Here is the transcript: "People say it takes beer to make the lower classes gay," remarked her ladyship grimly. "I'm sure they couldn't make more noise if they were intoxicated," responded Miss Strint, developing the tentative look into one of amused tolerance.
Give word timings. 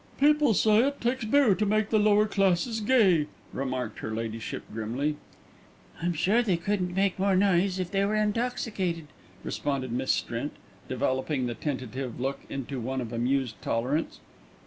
"People 0.19 0.55
say 0.55 0.77
it 0.87 0.99
takes 0.99 1.25
beer 1.25 1.53
to 1.53 1.63
make 1.63 1.91
the 1.91 1.99
lower 1.99 2.25
classes 2.25 2.81
gay," 2.81 3.27
remarked 3.53 3.99
her 3.99 4.09
ladyship 4.09 4.63
grimly. 4.73 5.15
"I'm 6.01 6.13
sure 6.13 6.41
they 6.41 6.57
couldn't 6.57 6.95
make 6.95 7.19
more 7.19 7.35
noise 7.35 7.77
if 7.77 7.91
they 7.91 8.03
were 8.03 8.15
intoxicated," 8.15 9.09
responded 9.43 9.91
Miss 9.91 10.09
Strint, 10.11 10.53
developing 10.89 11.45
the 11.45 11.53
tentative 11.53 12.19
look 12.19 12.39
into 12.49 12.79
one 12.81 12.99
of 12.99 13.13
amused 13.13 13.61
tolerance. 13.61 14.19